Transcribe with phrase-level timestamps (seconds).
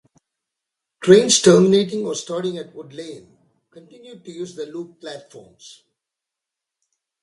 [0.99, 3.37] Trains terminating or starting at Wood Lane
[3.69, 5.83] continued to use the loop platforms.